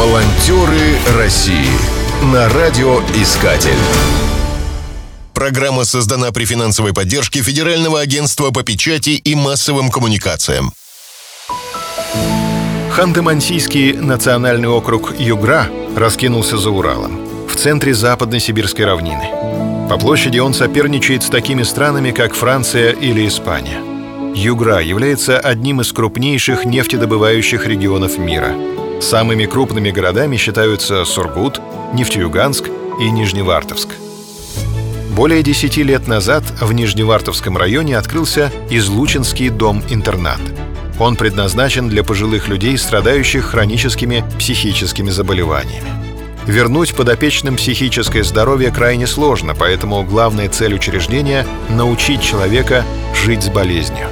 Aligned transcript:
Волонтеры 0.00 0.96
России 1.18 1.68
на 2.32 2.48
радиоискатель. 2.48 3.76
Программа 5.34 5.84
создана 5.84 6.32
при 6.32 6.46
финансовой 6.46 6.94
поддержке 6.94 7.42
Федерального 7.42 8.00
агентства 8.00 8.50
по 8.50 8.62
печати 8.62 9.10
и 9.10 9.34
массовым 9.34 9.90
коммуникациям. 9.90 10.72
Ханты-Мансийский 12.96 13.92
национальный 13.92 14.68
округ 14.68 15.12
Югра 15.18 15.68
раскинулся 15.94 16.56
за 16.56 16.70
Уралом, 16.70 17.20
в 17.46 17.56
центре 17.56 17.92
западной 17.92 18.40
сибирской 18.40 18.86
равнины. 18.86 19.28
По 19.90 19.98
площади 19.98 20.38
он 20.38 20.54
соперничает 20.54 21.24
с 21.24 21.28
такими 21.28 21.62
странами, 21.62 22.10
как 22.10 22.32
Франция 22.32 22.92
или 22.92 23.28
Испания. 23.28 23.82
Югра 24.34 24.80
является 24.80 25.38
одним 25.38 25.82
из 25.82 25.92
крупнейших 25.92 26.64
нефтедобывающих 26.64 27.66
регионов 27.66 28.16
мира– 28.16 28.54
Самыми 29.00 29.46
крупными 29.46 29.90
городами 29.90 30.36
считаются 30.36 31.04
Сургут, 31.04 31.60
Нефтеюганск 31.94 32.68
и 33.00 33.10
Нижневартовск. 33.10 33.88
Более 35.10 35.42
десяти 35.42 35.82
лет 35.82 36.06
назад 36.06 36.44
в 36.60 36.72
Нижневартовском 36.72 37.56
районе 37.56 37.96
открылся 37.96 38.52
Излучинский 38.68 39.48
дом-интернат. 39.48 40.40
Он 40.98 41.16
предназначен 41.16 41.88
для 41.88 42.04
пожилых 42.04 42.48
людей, 42.48 42.76
страдающих 42.76 43.46
хроническими 43.46 44.22
психическими 44.38 45.08
заболеваниями. 45.10 45.88
Вернуть 46.46 46.94
подопечным 46.94 47.56
психическое 47.56 48.22
здоровье 48.22 48.70
крайне 48.70 49.06
сложно, 49.06 49.54
поэтому 49.54 50.02
главная 50.04 50.48
цель 50.48 50.74
учреждения— 50.74 51.46
научить 51.70 52.22
человека 52.22 52.84
жить 53.14 53.42
с 53.42 53.48
болезнью. 53.48 54.08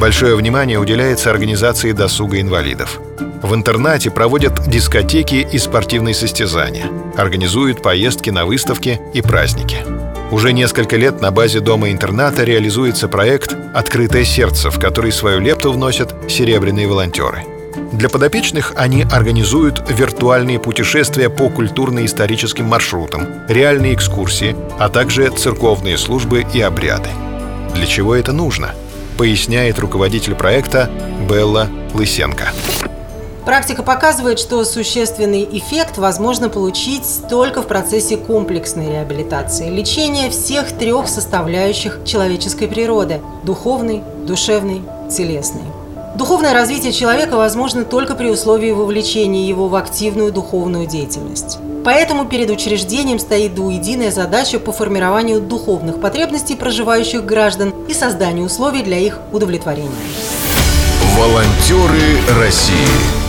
Большое 0.00 0.36
внимание 0.36 0.78
уделяется 0.78 1.28
организации 1.30 1.90
досуга 1.90 2.40
инвалидов. 2.40 3.00
В 3.42 3.52
интернате 3.52 4.12
проводят 4.12 4.68
дискотеки 4.68 5.46
и 5.50 5.58
спортивные 5.58 6.14
состязания, 6.14 6.86
организуют 7.16 7.82
поездки 7.82 8.30
на 8.30 8.46
выставки 8.46 9.00
и 9.12 9.22
праздники. 9.22 9.78
Уже 10.30 10.52
несколько 10.52 10.96
лет 10.96 11.20
на 11.20 11.32
базе 11.32 11.58
дома-интерната 11.58 12.44
реализуется 12.44 13.08
проект 13.08 13.56
«Открытое 13.74 14.24
сердце», 14.24 14.70
в 14.70 14.78
который 14.78 15.10
свою 15.10 15.40
лепту 15.40 15.72
вносят 15.72 16.14
серебряные 16.28 16.86
волонтеры. 16.86 17.42
Для 17.92 18.08
подопечных 18.08 18.74
они 18.76 19.04
организуют 19.10 19.82
виртуальные 19.90 20.60
путешествия 20.60 21.28
по 21.28 21.48
культурно-историческим 21.48 22.66
маршрутам, 22.66 23.26
реальные 23.48 23.94
экскурсии, 23.94 24.54
а 24.78 24.90
также 24.90 25.28
церковные 25.30 25.98
службы 25.98 26.46
и 26.52 26.60
обряды. 26.60 27.08
Для 27.74 27.86
чего 27.86 28.14
это 28.14 28.32
нужно? 28.32 28.74
Поясняет 29.18 29.80
руководитель 29.80 30.36
проекта 30.36 30.88
Белла 31.28 31.66
Лысенко. 31.92 32.50
Практика 33.44 33.82
показывает, 33.82 34.38
что 34.38 34.64
существенный 34.64 35.42
эффект 35.58 35.98
возможно 35.98 36.48
получить 36.48 37.02
только 37.28 37.60
в 37.60 37.66
процессе 37.66 38.16
комплексной 38.16 38.92
реабилитации, 38.92 39.70
лечения 39.70 40.30
всех 40.30 40.70
трех 40.70 41.08
составляющих 41.08 41.98
человеческой 42.04 42.68
природы– 42.68 43.20
духовной, 43.42 44.02
душевной, 44.24 44.82
телесной. 45.10 45.64
Духовное 46.14 46.54
развитие 46.54 46.92
человека 46.92 47.36
возможно 47.36 47.84
только 47.84 48.14
при 48.14 48.28
условии 48.28 48.70
вовлечения 48.70 49.48
его 49.48 49.66
в 49.66 49.74
активную 49.74 50.30
духовную 50.30 50.86
деятельность. 50.86 51.58
Поэтому 51.84 52.26
перед 52.26 52.50
учреждением 52.50 53.18
стоит 53.18 53.54
двуединая 53.54 54.10
задача 54.10 54.58
по 54.58 54.72
формированию 54.72 55.40
духовных 55.40 56.00
потребностей 56.00 56.56
проживающих 56.56 57.24
граждан 57.24 57.72
и 57.88 57.94
созданию 57.94 58.46
условий 58.46 58.82
для 58.82 58.98
их 58.98 59.18
удовлетворения. 59.32 59.90
Волонтеры 61.16 62.18
России 62.38 63.28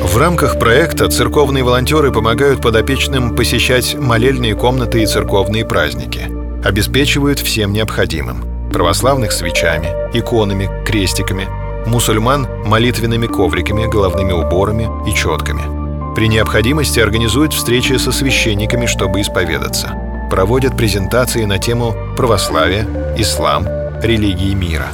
в 0.00 0.18
рамках 0.18 0.58
проекта 0.58 1.08
церковные 1.08 1.64
волонтеры 1.64 2.12
помогают 2.12 2.60
подопечным 2.60 3.34
посещать 3.34 3.94
молельные 3.94 4.54
комнаты 4.54 5.02
и 5.02 5.06
церковные 5.06 5.64
праздники. 5.64 6.28
Обеспечивают 6.62 7.38
всем 7.38 7.72
необходимым. 7.72 8.44
Православных 8.70 9.32
свечами, 9.32 9.88
иконами, 10.12 10.68
крестиками, 10.84 11.48
мусульман– 11.86 12.46
молитвенными 12.66 13.26
ковриками, 13.26 13.90
головными 13.90 14.32
уборами 14.32 14.88
и 15.08 15.14
четками. 15.14 15.85
При 16.16 16.26
необходимости 16.26 16.98
организуют 16.98 17.52
встречи 17.52 17.92
со 17.98 18.10
священниками, 18.10 18.86
чтобы 18.86 19.20
исповедаться. 19.20 19.92
Проводят 20.28 20.76
презентации 20.76 21.44
на 21.44 21.58
тему 21.58 21.94
православия, 22.16 22.84
ислам, 23.16 23.68
религии 24.02 24.54
мира. 24.54 24.88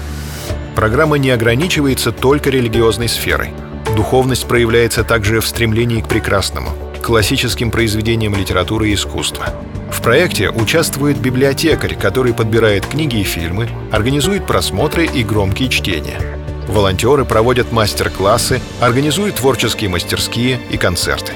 Программа 0.75 1.17
не 1.17 1.31
ограничивается 1.31 2.13
только 2.13 2.51
религиозной 2.51 3.09
сферой– 3.09 3.55
Духовность 3.97 4.49
проявляется 4.49 5.05
также 5.05 5.41
в 5.41 5.47
стремлении 5.47 6.01
к 6.01 6.09
прекрасному, 6.09 6.71
классическим 7.03 7.71
произведениям 7.71 8.35
литературы 8.35 8.89
и 8.89 8.95
искусства. 8.95 9.49
В 9.91 10.01
проекте 10.01 10.49
участвует 10.49 11.19
библиотекарь, 11.19 11.95
который 11.95 12.33
подбирает 12.33 12.87
книги 12.87 13.17
и 13.17 13.25
фильмы, 13.25 13.69
организует 13.91 14.47
просмотры 14.47 15.05
и 15.05 15.23
громкие 15.23 15.69
чтения. 15.69 16.42
Волонтеры 16.69 17.25
проводят 17.25 17.73
мастер-классы, 17.73 18.61
организуют 18.81 19.37
творческие 19.37 19.91
мастерские 19.91 20.61
и 20.71 20.77
концерты. 20.77 21.33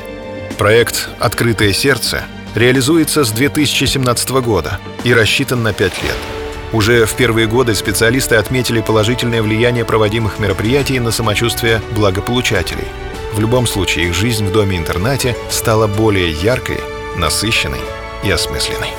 Проект 0.58 1.08
«Открытое 1.18 1.72
сердце» 1.72 2.22
реализуется 2.54 3.24
с 3.24 3.30
2017 3.30 4.30
года 4.30 4.78
и 5.04 5.12
рассчитан 5.12 5.62
на 5.62 5.72
5 5.72 6.02
лет– 6.02 6.16
уже 6.72 7.06
в 7.06 7.14
первые 7.14 7.46
годы 7.46 7.74
специалисты 7.74 8.36
отметили 8.36 8.80
положительное 8.80 9.42
влияние 9.42 9.84
проводимых 9.84 10.38
мероприятий 10.38 10.98
на 10.98 11.10
самочувствие 11.10 11.80
благополучателей. 11.92 12.86
В 13.34 13.40
любом 13.40 13.66
случае, 13.66 14.08
их 14.08 14.14
жизнь 14.14 14.46
в 14.46 14.52
доме-интернате 14.52 15.36
стала 15.48 15.86
более 15.86 16.30
яркой, 16.32 16.78
насыщенной 17.16 17.80
и 18.24 18.30
осмысленной. 18.30 18.90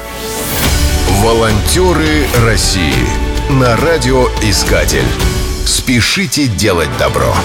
Волонтеры 1.21 2.25
России 2.43 3.07
на 3.49 3.75
радиоискатель. 3.77 5.36
Спешите 5.67 6.47
делать 6.47 6.89
добро. 6.97 7.35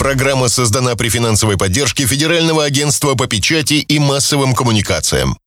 Программа 0.00 0.48
создана 0.48 0.96
при 0.96 1.08
финансовой 1.08 1.56
поддержке 1.56 2.04
Федерального 2.04 2.64
агентства 2.64 3.14
по 3.14 3.28
печати 3.28 3.74
и 3.74 4.00
массовым 4.00 4.52
коммуникациям. 4.52 5.38